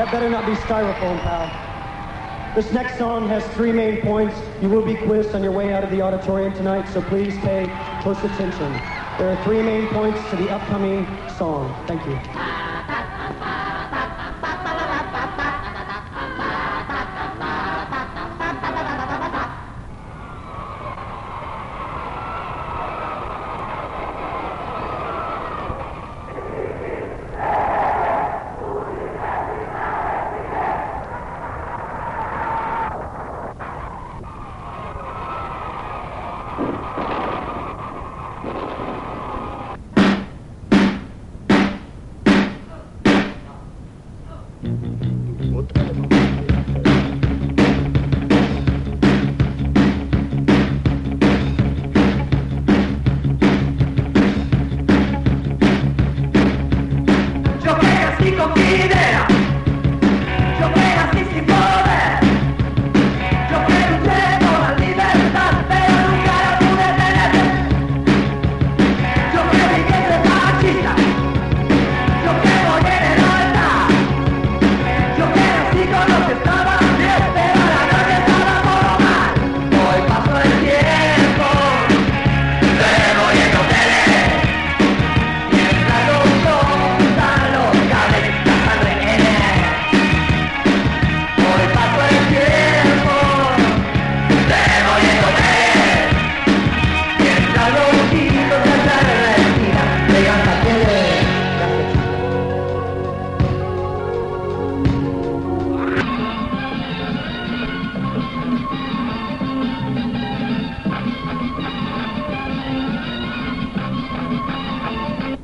[0.00, 2.54] That better not be styrofoam, pal.
[2.54, 4.34] This next song has three main points.
[4.62, 7.70] You will be quizzed on your way out of the auditorium tonight, so please pay
[8.00, 8.72] close attention.
[9.18, 11.06] There are three main points to the upcoming
[11.36, 11.74] song.
[11.86, 12.69] Thank you.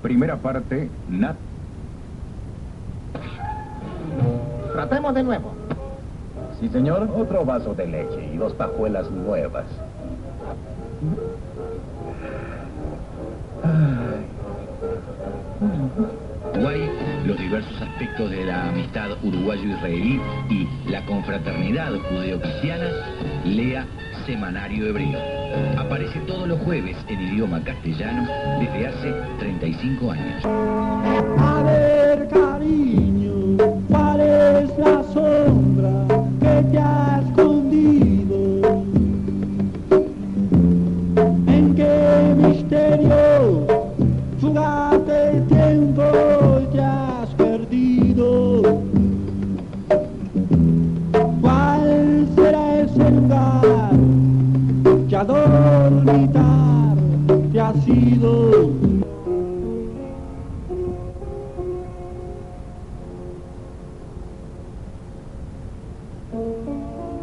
[0.07, 1.35] Primera parte, Nat.
[4.73, 5.53] Tratemos de nuevo.
[6.61, 7.11] Sí, señor.
[7.13, 9.65] Otro vaso de leche y dos pajuelas nuevas.
[16.55, 16.89] Uruguay,
[17.27, 22.91] los diversos aspectos de la amistad uruguayo-israelí y la confraternidad judeo-cristiana,
[23.45, 23.85] lea
[24.27, 25.21] Semanario Hebreo.
[25.79, 28.29] Aparece todos los jueves en idioma castellano
[28.59, 30.43] desde hace 35 años.
[55.35, 56.97] A dormitar
[57.53, 58.77] te ha sido?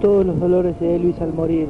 [0.03, 1.69] todos los dolores de Elvis al morir.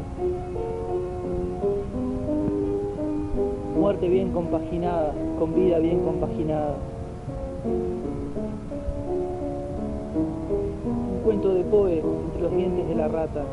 [3.80, 6.74] Muerte bien compaginada, con vida bien compaginada.
[10.88, 13.44] Un cuento de Poe entre los dientes de la rata.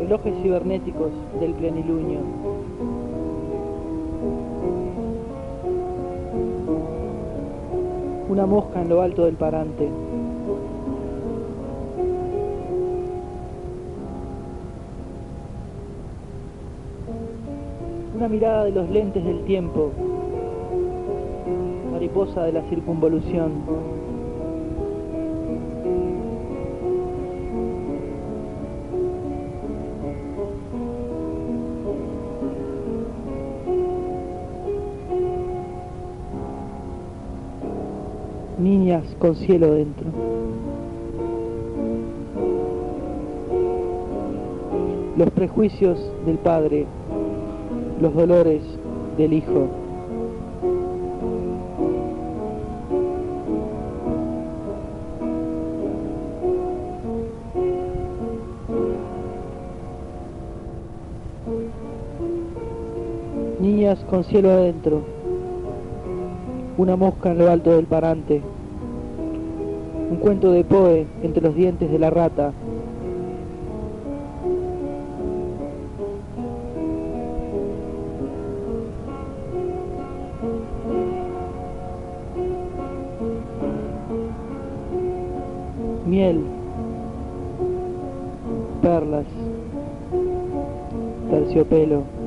[0.00, 2.20] Relojes cibernéticos del plenilunio.
[8.30, 9.88] Una mosca en lo alto del parante.
[18.16, 19.90] Una mirada de los lentes del tiempo.
[21.92, 23.97] Mariposa de la circunvolución.
[39.18, 40.06] con cielo dentro.
[45.16, 46.86] Los prejuicios del padre,
[48.00, 48.62] los dolores
[49.16, 49.68] del hijo.
[63.60, 65.02] Niñas con cielo adentro,
[66.76, 68.40] una mosca en lo alto del parante.
[70.10, 72.52] Un cuento de Poe entre los dientes de la rata.
[86.06, 86.42] Miel.
[88.80, 89.26] Perlas.
[91.30, 92.17] Terciopelo.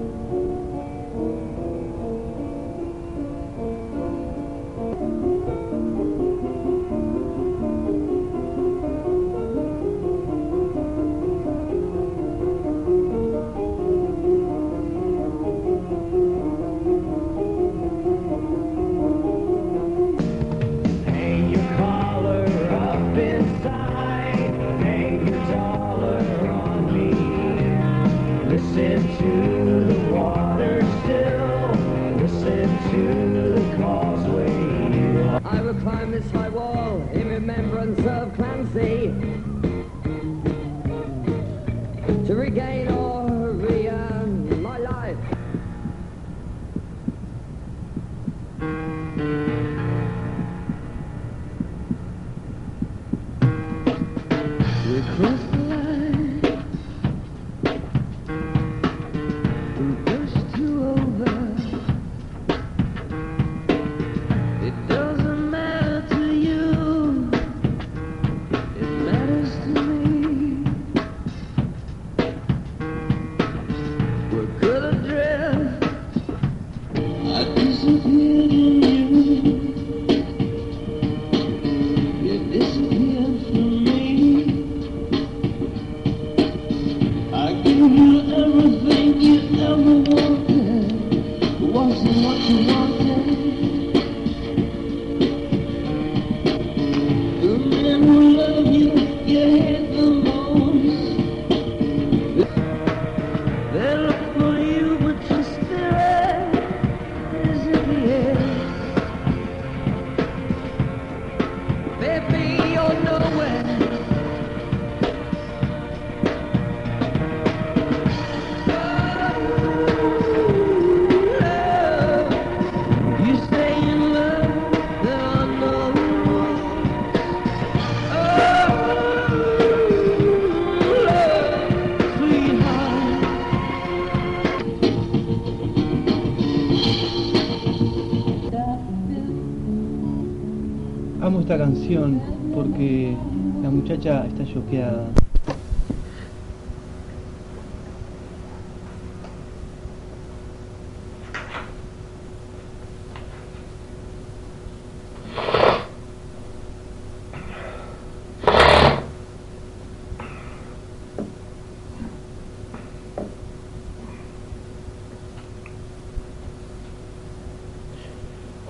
[142.53, 143.15] Porque
[143.61, 145.20] la muchacha está choqueada.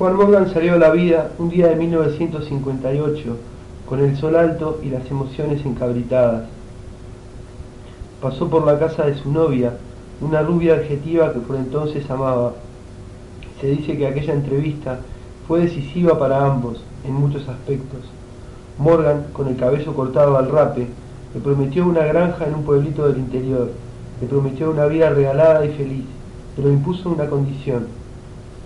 [0.01, 3.37] Juan Morgan salió a la vida un día de 1958,
[3.87, 6.45] con el sol alto y las emociones encabritadas.
[8.19, 9.77] Pasó por la casa de su novia,
[10.19, 12.53] una rubia adjetiva que por entonces amaba.
[13.59, 15.01] Se dice que aquella entrevista
[15.47, 17.99] fue decisiva para ambos en muchos aspectos.
[18.79, 20.87] Morgan, con el cabello cortado al rape,
[21.35, 23.69] le prometió una granja en un pueblito del interior,
[24.19, 26.05] le prometió una vida regalada y feliz,
[26.55, 28.00] pero impuso una condición,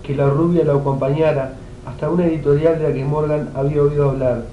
[0.06, 4.44] que la rubia lo acompañara hasta una editorial de la que Morgan había oído hablar.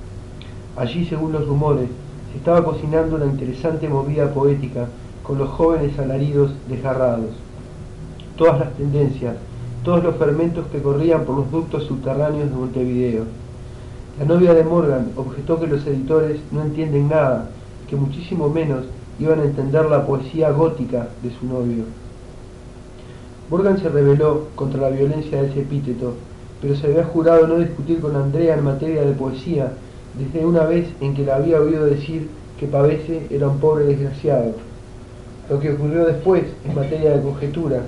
[0.75, 1.89] Allí, según los rumores,
[2.31, 4.88] se estaba cocinando una interesante movida poética
[5.22, 7.29] con los jóvenes alaridos desgarrados.
[8.36, 9.36] Todas las tendencias,
[9.83, 13.24] todos los fermentos que corrían por los ductos subterráneos de Montevideo.
[14.17, 17.50] La novia de Morgan objetó que los editores no entienden nada,
[17.88, 18.86] que muchísimo menos
[19.19, 21.83] iban a entender la poesía gótica de su novio.
[23.53, 26.15] Morgan se rebeló contra la violencia de ese epíteto,
[26.60, 29.74] pero se había jurado no discutir con Andrea en materia de poesía
[30.17, 32.29] desde una vez en que la había oído decir
[32.60, 34.53] que Pavese era un pobre desgraciado.
[35.51, 37.83] Lo que ocurrió después en materia de conjeturas,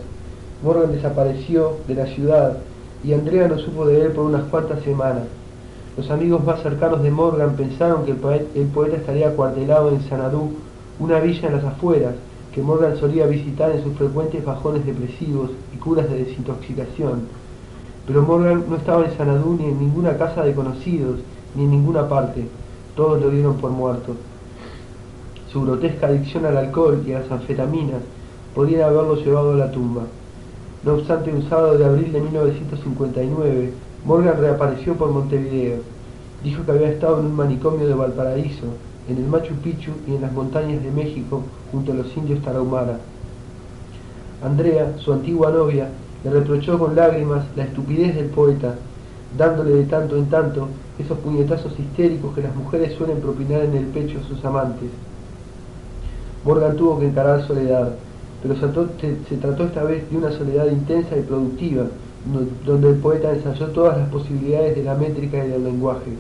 [0.64, 2.58] Morgan desapareció de la ciudad
[3.04, 5.24] y Andrea no supo de él por unas cuantas semanas.
[5.98, 10.52] Los amigos más cercanos de Morgan pensaron que el poeta estaría acuartelado en Sanadú,
[11.00, 12.14] una villa en las afueras,
[12.56, 17.24] que Morgan solía visitar en sus frecuentes bajones depresivos y curas de desintoxicación.
[18.08, 21.20] Pero Morgan no estaba en Sanadú ni en ninguna casa de conocidos,
[21.54, 22.48] ni en ninguna parte.
[22.96, 24.16] Todos lo dieron por muerto.
[25.52, 28.02] Su grotesca adicción al alcohol y a las anfetaminas
[28.56, 30.04] podrían haberlo llevado a la tumba.
[30.86, 33.74] No obstante, un sábado de abril de 1959,
[34.06, 35.80] Morgan reapareció por Montevideo.
[36.42, 38.68] Dijo que había estado en un manicomio de Valparaíso,
[39.08, 43.00] en el Machu Picchu y en las montañas de México junto a los indios Tarahumara.
[44.44, 45.90] Andrea, su antigua novia,
[46.24, 48.76] le reprochó con lágrimas la estupidez del poeta,
[49.38, 53.86] dándole de tanto en tanto esos puñetazos histéricos que las mujeres suelen propinar en el
[53.86, 54.90] pecho a sus amantes.
[56.44, 57.96] Morgan tuvo que encarar soledad,
[58.42, 61.86] pero se trató, esta vez de una soledad intensa y productiva,
[62.66, 66.12] donde el poeta ensayó todas las posibilidades de la métrica y del lenguaje.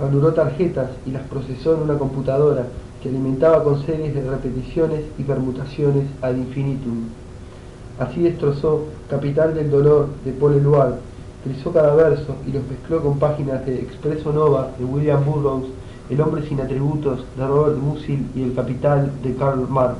[0.00, 2.66] Ranuró tarjetas y las procesó en una computadora
[3.02, 7.04] que alimentaba con series de repeticiones y permutaciones ad infinitum.
[7.98, 10.94] Así destrozó Capital del Dolor de Paul Eluard,
[11.44, 15.68] trizó cada verso y los mezcló con páginas de Expreso Nova de William Burroughs,
[16.08, 19.98] El hombre sin atributos de Robert Musil y El Capital de Karl Marx.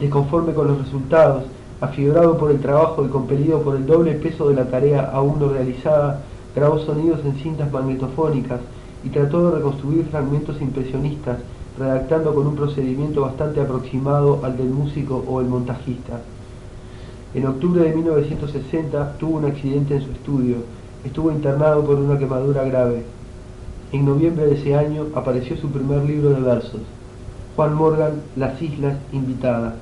[0.00, 1.44] Desconforme con los resultados,
[1.80, 5.48] afiebrado por el trabajo y compelido por el doble peso de la tarea aún no
[5.48, 6.22] realizada,
[6.54, 8.60] grabó sonidos en cintas magnetofónicas
[9.04, 11.38] y trató de reconstruir fragmentos impresionistas
[11.78, 16.20] redactando con un procedimiento bastante aproximado al del músico o el montajista.
[17.32, 20.56] En octubre de 1960 tuvo un accidente en su estudio,
[21.04, 23.04] estuvo internado por una quemadura grave.
[23.92, 26.80] En noviembre de ese año apareció su primer libro de versos,
[27.56, 29.74] Juan Morgan, Las Islas Invitadas.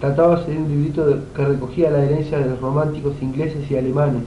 [0.00, 4.22] Tratábase de un librito que recogía la herencia de los románticos ingleses y alemanes,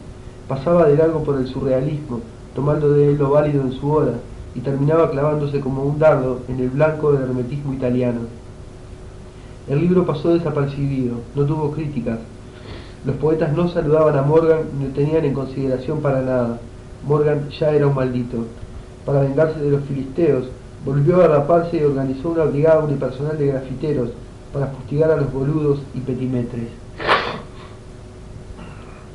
[0.50, 2.22] pasaba de largo por el surrealismo,
[2.56, 4.14] tomando de él lo válido en su hora,
[4.56, 8.22] y terminaba clavándose como un dardo en el blanco del hermetismo italiano.
[9.70, 12.18] El libro pasó desapercibido, no tuvo críticas.
[13.06, 16.60] Los poetas no saludaban a Morgan ni lo tenían en consideración para nada.
[17.08, 18.38] Morgan ya era un maldito.
[19.06, 20.50] Para vengarse de los filisteos,
[20.84, 24.10] volvió a raparse y organizó una brigada unipersonal de grafiteros
[24.52, 26.70] para fustigar a los boludos y petimetres.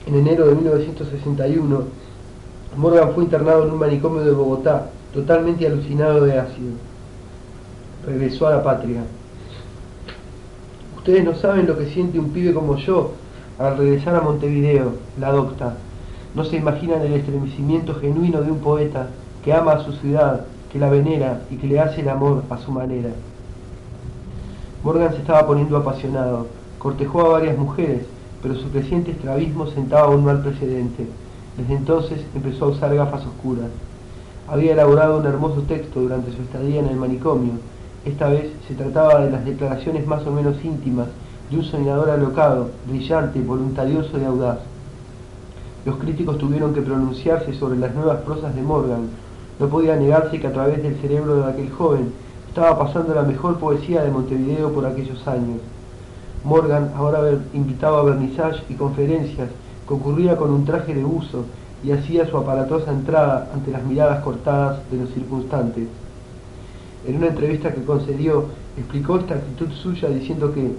[0.07, 1.83] En enero de 1961,
[2.77, 6.73] Morgan fue internado en un manicomio de Bogotá totalmente alucinado de ácido.
[8.07, 9.03] Regresó a la patria.
[10.97, 13.13] Ustedes no saben lo que siente un pibe como yo
[13.59, 15.77] al regresar a Montevideo, la docta.
[16.35, 19.09] No se imaginan el estremecimiento genuino de un poeta
[19.45, 22.59] que ama a su ciudad, que la venera y que le hace el amor a
[22.59, 23.11] su manera.
[24.83, 26.49] Morgan se estaba poniendo apasionado.
[26.79, 28.03] Cortejó a varias mujeres,
[28.45, 31.07] pero su creciente estrabismo sentaba un mal precedente.
[31.57, 33.71] Desde entonces empezó a usar gafas oscuras.
[34.47, 37.53] Había elaborado un hermoso texto durante su estadía en el manicomio.
[38.05, 41.09] Esta vez se trataba de las declaraciones más o menos íntimas
[41.51, 44.59] de un soñador alocado, brillante, voluntarioso y audaz.
[45.87, 49.09] Los críticos tuvieron que pronunciarse sobre las nuevas prosas de Morgan.
[49.59, 52.13] No podía negarse que a través del cerebro de aquel joven
[52.47, 55.63] estaba pasando la mejor poesía de Montevideo por aquellos años.
[56.45, 57.21] Morgan, ahora
[57.55, 59.49] invitado a vernissage y conferencias,
[59.87, 61.47] concurría con un traje de uso
[61.83, 65.89] y hacía su aparatosa entrada ante las miradas cortadas de los circunstantes.
[67.07, 68.45] En una entrevista que concedió,
[68.77, 70.73] explicó esta actitud suya diciendo que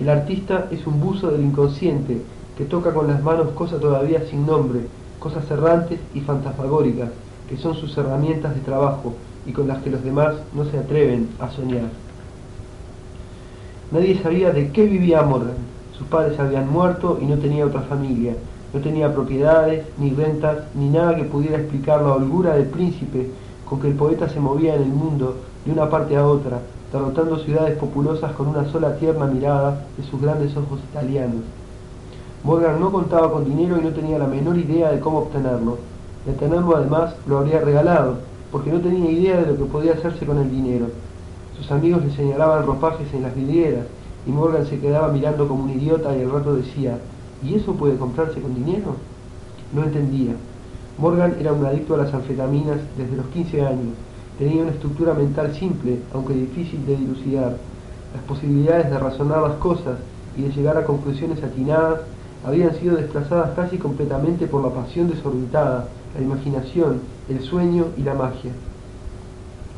[0.00, 2.20] el artista es un buzo del inconsciente
[2.58, 4.80] que toca con las manos cosas todavía sin nombre,
[5.20, 7.10] cosas errantes y fantasmagóricas,
[7.48, 9.14] que son sus herramientas de trabajo
[9.46, 12.09] y con las que los demás no se atreven a soñar.
[13.90, 15.56] Nadie sabía de qué vivía Morgan.
[15.98, 18.34] Sus padres habían muerto y no tenía otra familia.
[18.72, 23.28] No tenía propiedades, ni rentas, ni nada que pudiera explicar la holgura del príncipe
[23.68, 26.60] con que el poeta se movía en el mundo de una parte a otra,
[26.92, 31.42] derrotando ciudades populosas con una sola tierna mirada de sus grandes ojos italianos.
[32.44, 35.78] Morgan no contaba con dinero y no tenía la menor idea de cómo obtenerlo.
[36.26, 38.18] De tenerlo además lo habría regalado,
[38.52, 40.86] porque no tenía idea de lo que podía hacerse con el dinero.
[41.60, 43.84] Sus amigos le señalaban ropajes en las vidrieras
[44.26, 46.98] y Morgan se quedaba mirando como un idiota y al rato decía,
[47.42, 48.96] ¿Y eso puede comprarse con dinero?
[49.74, 50.32] No entendía.
[50.96, 53.94] Morgan era un adicto a las anfetaminas desde los 15 años.
[54.38, 57.58] Tenía una estructura mental simple, aunque difícil de dilucidar.
[58.14, 59.98] Las posibilidades de razonar las cosas
[60.38, 62.00] y de llegar a conclusiones atinadas
[62.42, 68.14] habían sido desplazadas casi completamente por la pasión desorbitada, la imaginación, el sueño y la
[68.14, 68.52] magia.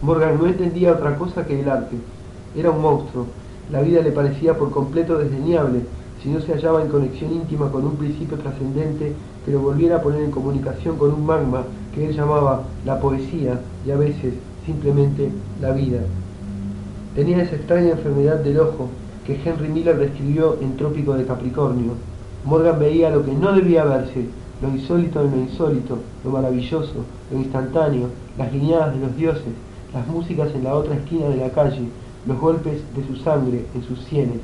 [0.02, 1.96] Morgan no entendía otra cosa que el arte.
[2.56, 3.26] Era un monstruo.
[3.70, 5.82] La vida le parecía por completo desdeñable
[6.20, 9.12] si no se hallaba en conexión íntima con un principio trascendente
[9.44, 11.62] que lo volviera a poner en comunicación con un magma
[11.94, 14.34] que él llamaba la poesía y a veces
[14.66, 15.30] simplemente
[15.60, 16.00] la vida.
[17.14, 18.88] Tenía esa extraña enfermedad del ojo
[19.24, 21.92] que Henry Miller describió en Trópico de Capricornio.
[22.44, 24.26] Morgan veía lo que no debía verse,
[24.60, 29.52] lo insólito en lo insólito, lo maravilloso, lo instantáneo, las guiñadas de los dioses,
[29.94, 31.88] las músicas en la otra esquina de la calle,
[32.26, 34.40] los golpes de su sangre en sus sienes.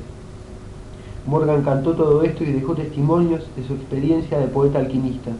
[1.25, 5.31] Morgan cantó todo esto y dejó testimonios de su experiencia de poeta alquimista.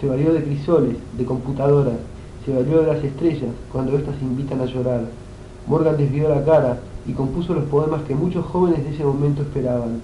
[0.00, 1.98] Se valió de crisoles, de computadoras,
[2.44, 5.02] se valió de las estrellas cuando éstas invitan a llorar.
[5.66, 10.00] Morgan desvió la cara y compuso los poemas que muchos jóvenes de ese momento esperaban.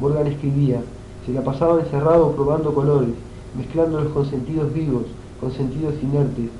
[0.00, 0.80] Morgan escribía,
[1.26, 3.10] se la pasaba encerrado probando colores,
[3.56, 5.04] mezclándolos con sentidos vivos,
[5.40, 6.50] con sentidos inertes.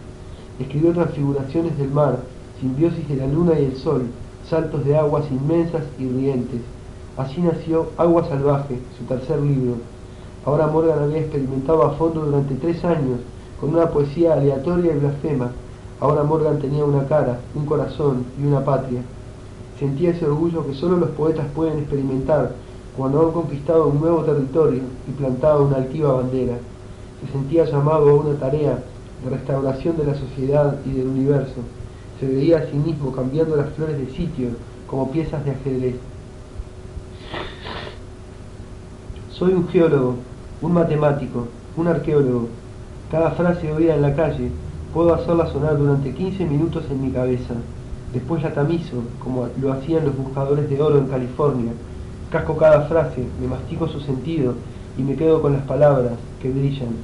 [0.59, 2.19] Escribió transfiguraciones del mar,
[2.61, 4.07] simbiosis de la luna y el sol,
[4.49, 6.61] saltos de aguas inmensas y rientes.
[7.17, 9.77] Así nació Agua Salvaje, su tercer libro.
[10.45, 13.21] Ahora Morgan había experimentado a fondo durante tres años
[13.61, 15.53] con una poesía aleatoria y blasfema.
[16.01, 19.03] Ahora Morgan tenía una cara, un corazón y una patria.
[19.79, 22.53] Sentía ese orgullo que solo los poetas pueden experimentar
[22.97, 26.59] cuando han conquistado un nuevo territorio y plantado una altiva bandera.
[27.21, 28.83] Se sentía llamado a una tarea
[29.31, 31.61] restauración de la sociedad y del universo.
[32.21, 34.51] Se veía a sí mismo cambiando las flores de sitio
[34.87, 35.97] como piezas de ajedrez.
[39.31, 40.17] Soy un geólogo,
[40.61, 42.49] un matemático, un arqueólogo.
[43.11, 44.51] Cada frase oída en la calle
[44.93, 47.55] puedo hacerla sonar durante 15 minutos en mi cabeza.
[48.13, 51.73] Después la tamizo, como lo hacían los buscadores de oro en California.
[52.31, 54.55] Casco cada frase, me mastico su sentido
[54.99, 56.95] y me quedo con las palabras que brillan.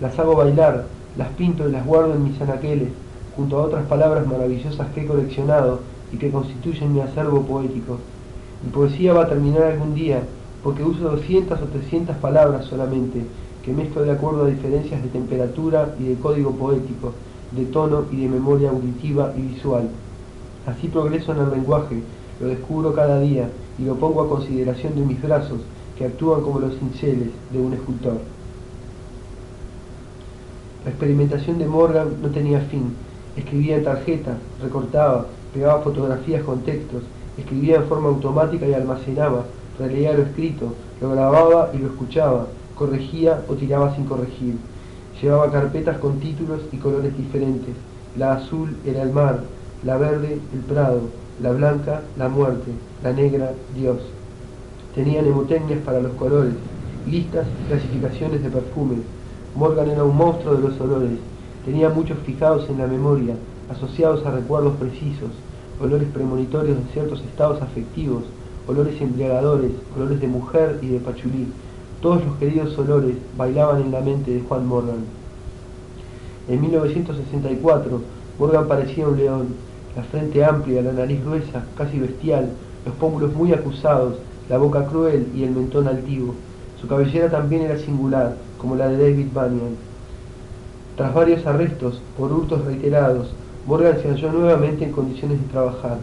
[0.00, 0.86] Las hago bailar,
[1.16, 2.88] las pinto y las guardo en mis anaqueles,
[3.36, 5.80] junto a otras palabras maravillosas que he coleccionado
[6.12, 7.98] y que constituyen mi acervo poético.
[8.64, 10.22] Mi poesía va a terminar algún día,
[10.62, 13.24] porque uso 200 o 300 palabras solamente,
[13.64, 17.12] que mezclo de acuerdo a diferencias de temperatura y de código poético,
[17.52, 19.88] de tono y de memoria auditiva y visual.
[20.66, 22.02] Así progreso en el lenguaje,
[22.40, 23.48] lo descubro cada día
[23.78, 25.60] y lo pongo a consideración de mis brazos,
[25.96, 28.18] que actúan como los cinceles de un escultor.
[30.84, 32.94] La experimentación de Morgan no tenía fin.
[33.36, 37.02] Escribía en tarjetas, recortaba, pegaba fotografías con textos,
[37.36, 39.44] escribía en forma automática y almacenaba,
[39.78, 44.56] releía lo escrito, lo grababa y lo escuchaba, corregía o tiraba sin corregir.
[45.20, 47.74] Llevaba carpetas con títulos y colores diferentes.
[48.16, 49.40] La azul era el mar,
[49.84, 51.02] la verde el prado,
[51.42, 52.70] la blanca la muerte,
[53.02, 53.98] la negra Dios.
[54.94, 56.54] Tenía mnemotecnias para los colores,
[57.06, 58.98] listas y clasificaciones de perfumes.
[59.54, 61.18] Morgan era un monstruo de los olores.
[61.64, 63.34] Tenía muchos fijados en la memoria,
[63.68, 65.30] asociados a recuerdos precisos,
[65.80, 68.24] olores premonitorios de ciertos estados afectivos,
[68.66, 71.48] olores embriagadores, olores de mujer y de pachulí.
[72.00, 75.04] Todos los queridos olores bailaban en la mente de Juan Morgan.
[76.48, 78.00] En 1964,
[78.38, 79.48] Morgan parecía un león,
[79.96, 82.50] la frente amplia, la nariz gruesa, casi bestial,
[82.86, 84.14] los pómulos muy acusados,
[84.48, 86.34] la boca cruel y el mentón altivo.
[86.80, 89.76] Su cabellera también era singular, como la de David Bunyan.
[90.96, 93.34] Tras varios arrestos por hurtos reiterados,
[93.66, 95.98] Morgan se halló nuevamente en condiciones de trabajar.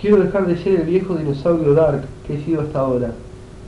[0.00, 3.12] Quiero dejar de ser el viejo dinosaurio dark que he sido hasta ahora.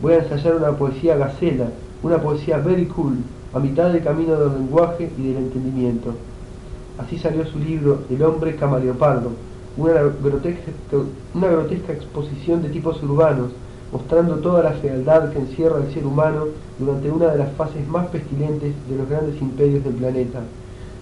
[0.00, 1.66] Voy a ensayar una poesía gacela,
[2.02, 3.18] una poesía very cool,
[3.52, 6.14] a mitad del camino del lenguaje y del entendimiento.
[6.98, 9.30] Así salió su libro El hombre camaleopardo,
[9.76, 10.72] una grotesca,
[11.34, 13.50] una grotesca exposición de tipos urbanos,
[13.94, 16.46] mostrando toda la fealdad que encierra el ser humano
[16.80, 20.40] durante una de las fases más pestilentes de los grandes imperios del planeta.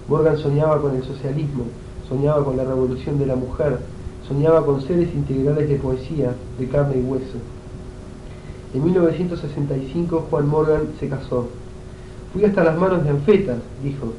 [0.08, 1.64] Morgan soñaba con el socialismo,
[2.06, 3.78] soñaba con la revolución de la mujer,
[4.28, 7.38] soñaba con seres integrales de poesía, de carne y hueso.
[8.74, 11.48] En 1965 Juan Morgan se casó.
[12.34, 14.12] Fui hasta las manos de Anfetas, dijo.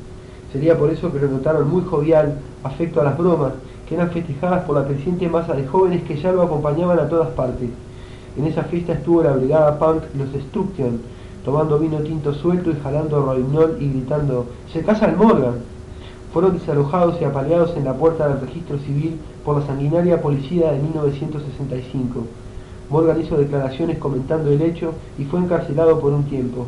[0.51, 3.53] Sería por eso que lo notaron muy jovial, afecto a las bromas,
[3.87, 7.29] que eran festejadas por la creciente masa de jóvenes que ya lo acompañaban a todas
[7.33, 7.69] partes.
[8.35, 11.01] En esa fiesta estuvo la brigada punk Los Destruction,
[11.45, 15.55] tomando vino tinto suelto y jalando roignol y gritando ¡Se casa el Morgan!
[16.33, 20.79] Fueron desalojados y apaleados en la puerta del registro civil por la sanguinaria policía de
[20.79, 22.21] 1965.
[22.89, 26.65] Morgan hizo declaraciones comentando el hecho y fue encarcelado por un tiempo.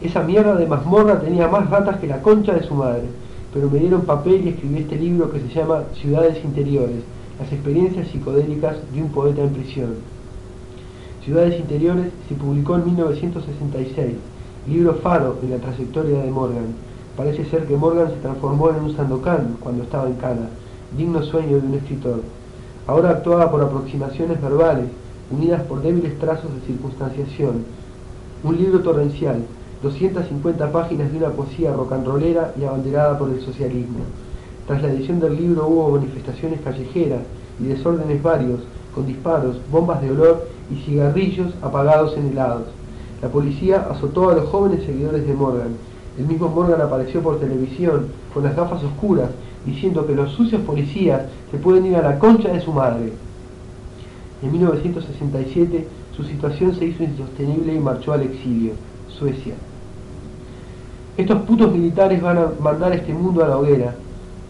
[0.00, 3.04] Esa mierda de mazmorra tenía más ratas que la concha de su madre,
[3.52, 7.02] pero me dieron papel y escribí este libro que se llama Ciudades Interiores,
[7.40, 10.13] las experiencias psicodélicas de un poeta en prisión.
[11.24, 14.12] Ciudades Interiores se publicó en 1966,
[14.68, 16.74] libro faro en la trayectoria de Morgan.
[17.16, 20.50] Parece ser que Morgan se transformó en un Sandokan cuando estaba en Cana,
[20.94, 22.20] digno sueño de un escritor.
[22.86, 24.84] Ahora actuaba por aproximaciones verbales,
[25.30, 27.64] unidas por débiles trazos de circunstanciación.
[28.42, 29.46] Un libro torrencial,
[29.82, 34.00] 250 páginas de una poesía rocanrolera y abanderada por el socialismo.
[34.66, 37.22] Tras la edición del libro hubo manifestaciones callejeras
[37.58, 38.60] y desórdenes varios,
[38.94, 42.64] con disparos, bombas de olor y cigarrillos apagados en helados.
[43.22, 45.76] La policía azotó a los jóvenes seguidores de Morgan.
[46.18, 49.30] El mismo Morgan apareció por televisión con las gafas oscuras,
[49.64, 53.12] diciendo que los sucios policías se pueden ir a la concha de su madre.
[54.42, 58.74] En 1967 su situación se hizo insostenible y marchó al exilio,
[59.08, 59.54] Suecia.
[61.16, 63.94] Estos putos militares van a mandar este mundo a la hoguera.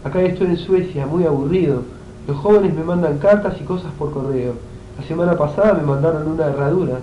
[0.03, 1.83] Acá estoy en Suecia, muy aburrido.
[2.27, 4.53] Los jóvenes me mandan cartas y cosas por correo.
[4.97, 6.99] La semana pasada me mandaron una herradura.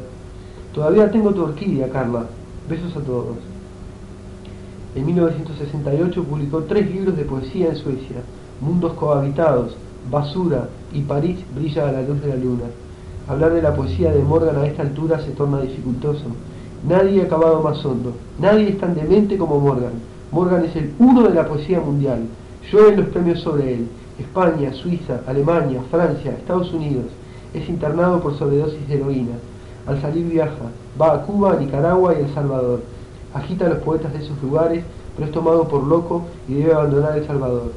[0.73, 2.25] Todavía tengo tu orquídea, Carla.
[2.69, 3.37] Besos a todos.
[4.95, 8.17] En 1968 publicó tres libros de poesía en Suecia,
[8.61, 9.75] Mundos cohabitados,
[10.11, 12.65] Basura y París brilla a la luz de la luna.
[13.29, 16.25] Hablar de la poesía de Morgan a esta altura se torna dificultoso.
[16.87, 19.93] Nadie ha acabado más hondo, nadie es tan demente como Morgan.
[20.31, 22.27] Morgan es el uno de la poesía mundial.
[22.71, 23.89] Llueven los premios sobre él.
[24.19, 27.07] España, Suiza, Alemania, Francia, Estados Unidos.
[27.55, 29.37] Es internado por sobredosis de heroína.
[29.87, 32.81] Al salir viaja, va a Cuba, Nicaragua y El Salvador
[33.35, 34.85] agita a los poetas de esos lugares,
[35.15, 37.73] pero es tomado por loco y debe abandonar El Salvador.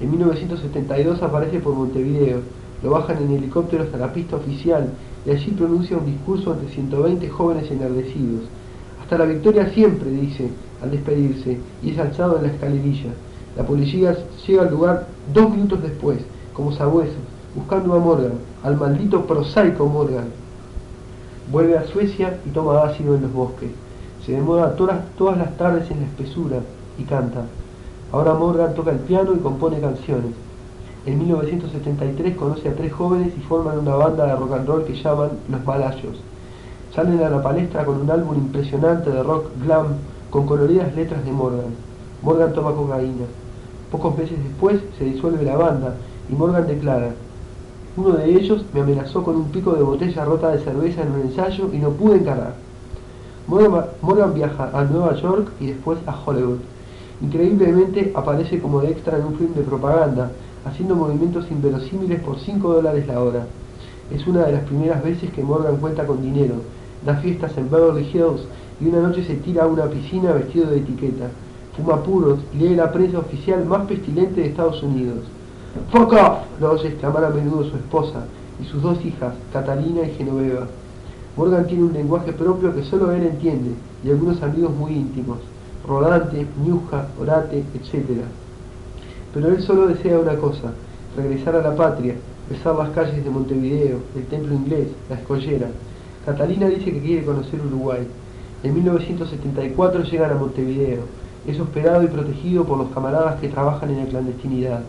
[0.00, 2.40] En 1972 aparece por Montevideo,
[2.82, 4.88] lo bajan en helicóptero hasta la pista oficial
[5.26, 8.42] y allí pronuncia un discurso ante 120 jóvenes enardecidos.
[9.02, 10.50] Hasta la victoria siempre, dice,
[10.82, 13.10] al despedirse, y es alzado en la escalerilla.
[13.56, 14.16] La policía
[14.46, 16.18] llega al lugar dos minutos después,
[16.54, 17.16] como sabuesos,
[17.54, 20.28] buscando a Morgan, al maldito prosaico Morgan.
[21.50, 23.70] Vuelve a Suecia y toma ácido en los bosques.
[24.24, 26.58] Se demora todas, todas las tardes en la espesura
[26.98, 27.44] y canta.
[28.12, 30.32] Ahora Morgan toca el piano y compone canciones.
[31.06, 34.94] En 1973 conoce a tres jóvenes y forman una banda de rock and roll que
[34.94, 36.20] llaman Los Malayos.
[36.94, 39.86] Salen a la palestra con un álbum impresionante de rock glam
[40.28, 41.74] con coloridas letras de Morgan.
[42.22, 43.24] Morgan toma cocaína.
[43.90, 45.94] Pocos meses después se disuelve la banda
[46.28, 47.12] y Morgan declara,
[47.96, 51.20] uno de ellos me amenazó con un pico de botella rota de cerveza en un
[51.22, 52.54] ensayo y no pude encarar.
[53.48, 56.58] Morgan viaja a Nueva York y después a Hollywood.
[57.20, 60.30] Increíblemente aparece como extra en un film de propaganda,
[60.64, 63.46] haciendo movimientos inverosímiles por 5 dólares la hora.
[64.14, 66.54] Es una de las primeras veces que Morgan cuenta con dinero,
[67.04, 68.42] da fiestas en Beverly Hills
[68.80, 71.28] y una noche se tira a una piscina vestido de etiqueta.
[71.76, 75.18] Fuma puros y lee la prensa oficial más pestilente de Estados Unidos.
[75.92, 76.38] ¡Fuck off!
[76.60, 78.24] lo oye exclamar a menudo su esposa
[78.60, 80.66] y sus dos hijas, Catalina y Genoveva.
[81.36, 83.70] Morgan tiene un lenguaje propio que solo él entiende
[84.04, 85.38] y algunos amigos muy íntimos,
[85.86, 88.24] Rodante, Ñuja, Orate, etc.
[89.32, 90.72] Pero él solo desea una cosa,
[91.16, 92.16] regresar a la patria,
[92.50, 95.68] besar las calles de Montevideo, el templo inglés, la escollera.
[96.26, 98.06] Catalina dice que quiere conocer Uruguay.
[98.62, 101.02] En 1974 llegan a Montevideo.
[101.46, 104.82] Es hospedado y protegido por los camaradas que trabajan en la clandestinidad.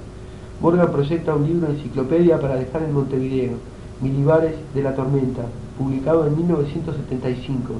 [0.61, 3.53] Morgan proyecta un libro enciclopedia para dejar en Montevideo,
[3.99, 5.41] Milibares de la Tormenta,
[5.75, 7.73] publicado en 1975.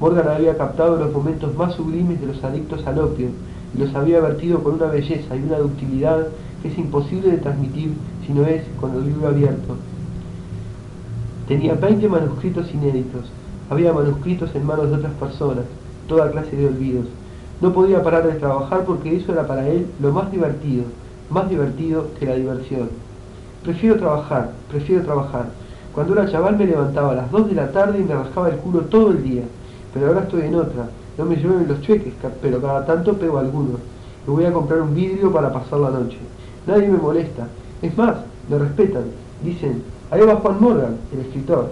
[0.00, 3.28] Morgan había captado los momentos más sublimes de los adictos al opio
[3.72, 6.26] y los había vertido con una belleza y una ductilidad
[6.62, 7.92] que es imposible de transmitir
[8.26, 9.76] si no es con el libro abierto.
[11.46, 13.26] Tenía 20 manuscritos inéditos,
[13.70, 15.64] había manuscritos en manos de otras personas,
[16.08, 17.06] toda clase de olvidos.
[17.60, 20.86] No podía parar de trabajar porque eso era para él lo más divertido,
[21.30, 22.90] más divertido que la diversión.
[23.62, 25.46] Prefiero trabajar, prefiero trabajar.
[25.94, 28.56] Cuando era chaval me levantaba a las 2 de la tarde y me rascaba el
[28.56, 29.42] culo todo el día,
[29.92, 30.88] pero ahora estoy en otra.
[31.18, 32.12] No me llueven los cheques,
[32.42, 33.80] pero cada tanto pego algunos.
[34.26, 36.18] Me voy a comprar un vidrio para pasar la noche.
[36.66, 37.48] Nadie me molesta.
[37.80, 38.16] Es más,
[38.50, 39.04] me respetan.
[39.42, 41.70] Dicen, ahí va Juan Morgan, el escritor.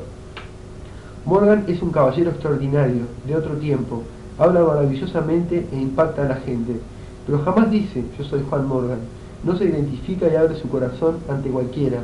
[1.27, 4.03] Morgan es un caballero extraordinario, de otro tiempo.
[4.39, 6.81] Habla maravillosamente e impacta a la gente.
[7.27, 8.99] Pero jamás dice, yo soy Juan Morgan.
[9.45, 11.99] No se identifica y abre su corazón ante cualquiera.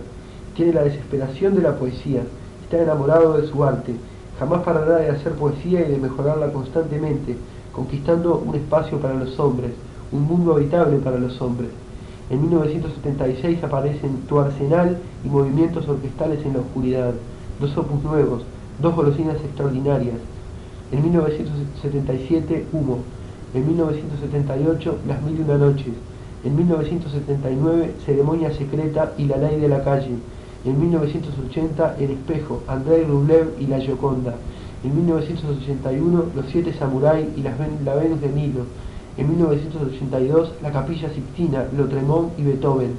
[0.54, 2.22] Tiene la desesperación de la poesía.
[2.62, 3.94] Está enamorado de su arte.
[4.38, 7.36] Jamás parará de hacer poesía y de mejorarla constantemente,
[7.72, 9.70] conquistando un espacio para los hombres,
[10.12, 11.70] un mundo habitable para los hombres.
[12.30, 17.12] En 1976 aparecen Tu Arsenal y Movimientos Orquestales en la Oscuridad,
[17.58, 18.42] dos opus nuevos,
[18.80, 20.16] dos golosinas extraordinarias.
[20.92, 22.98] En 1977, Humo.
[23.54, 25.94] En 1978, Las Mil y Una Noches.
[26.42, 30.16] En 1979, Ceremonia Secreta y La Ley de la Calle.
[30.64, 34.36] En 1980, El Espejo, Andrei Rublev y La Gioconda.
[34.82, 38.62] En 1981, Los Siete Samuráis y la Venus de Nilo.
[39.18, 42.94] En 1982, La Capilla Sixtina, Lotremont y Beethoven.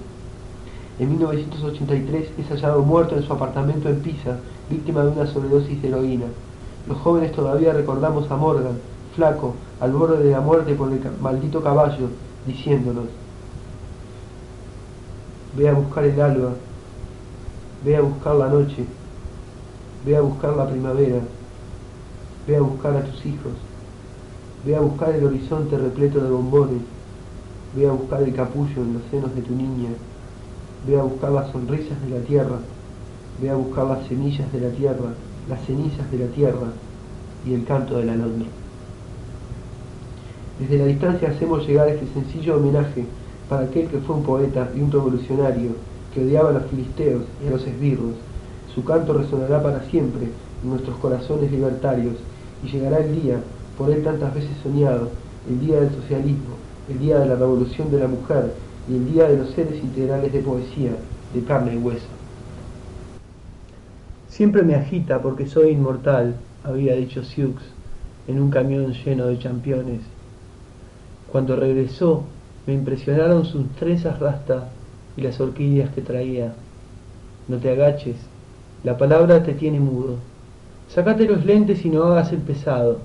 [1.00, 4.38] En 1983 es hallado muerto en su apartamento en Pisa,
[4.70, 6.28] víctima de una sobredosis de heroína.
[6.88, 8.78] Los jóvenes todavía recordamos a Morgan,
[9.16, 12.10] flaco, al borde de la muerte por el maldito caballo,
[12.46, 13.06] diciéndonos,
[15.58, 16.52] ve a buscar el alba,
[17.84, 18.86] ve a buscar la noche,
[20.06, 21.20] ve a buscar la primavera,
[22.48, 23.54] ve a buscar a tus hijos,
[24.66, 26.82] ve a buscar el horizonte repleto de bombones,
[27.76, 29.90] ve a buscar el capullo en los senos de tu niña,
[30.88, 32.58] ve a buscar las sonrisas de la tierra,
[33.40, 35.14] Ve a buscar las semillas de la tierra,
[35.50, 36.68] las cenizas de la tierra
[37.44, 38.48] y el canto de la alondra.
[40.60, 43.06] Desde la distancia hacemos llegar este sencillo homenaje
[43.52, 45.72] para aquel que fue un poeta y un revolucionario
[46.14, 48.14] que odiaba a los filisteos y a los esbirros.
[48.74, 50.30] Su canto resonará para siempre
[50.64, 52.16] en nuestros corazones libertarios
[52.64, 53.42] y llegará el día,
[53.78, 55.10] por él tantas veces soñado,
[55.50, 56.56] el día del socialismo,
[56.90, 58.54] el día de la revolución de la mujer
[58.90, 60.92] y el día de los seres integrales de poesía,
[61.34, 62.08] de carne y hueso.
[64.30, 67.60] Siempre me agita porque soy inmortal, había dicho Sioux
[68.30, 70.00] en un camión lleno de championes.
[71.30, 72.24] Cuando regresó,
[72.72, 74.64] me impresionaron sus trenzas rastas
[75.18, 76.54] y las orquídeas que traía.
[77.50, 78.16] No te agaches,
[78.86, 80.16] la palabra te tiene mudo.
[80.88, 83.00] Sácate los lentes y no hagas el pesado.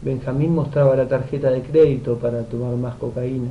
[0.00, 3.50] Benjamín mostraba la tarjeta de crédito para tomar más cocaína.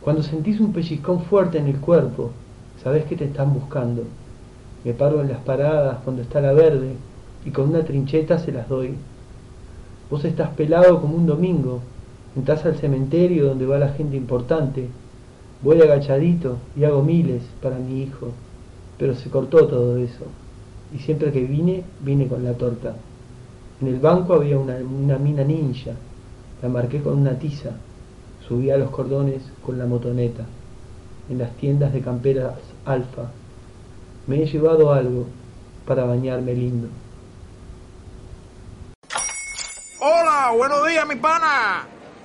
[0.00, 2.32] Cuando sentís un pellizcón fuerte en el cuerpo,
[2.82, 4.02] sabés que te están buscando.
[4.82, 6.96] Me paro en las paradas cuando está la verde
[7.44, 8.96] y con una trincheta se las doy.
[10.10, 11.82] Vos estás pelado como un domingo,
[12.36, 14.88] entras al cementerio donde va la gente importante.
[15.62, 18.28] Voy agachadito y hago miles para mi hijo,
[18.98, 20.24] pero se cortó todo eso.
[20.94, 22.94] Y siempre que vine, vine con la torta.
[23.80, 25.92] En el banco había una, una mina ninja,
[26.62, 27.70] la marqué con una tiza.
[28.46, 30.44] Subí a los cordones con la motoneta.
[31.28, 33.30] En las tiendas de camperas alfa.
[34.26, 35.26] Me he llevado algo
[35.86, 36.88] para bañarme lindo.
[40.00, 41.95] Hola, buenos días, mi pana.